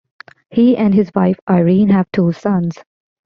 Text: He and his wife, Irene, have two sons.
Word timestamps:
He 0.49 0.75
and 0.75 0.95
his 0.95 1.11
wife, 1.13 1.39
Irene, 1.47 1.89
have 1.89 2.11
two 2.11 2.31
sons. 2.31 2.75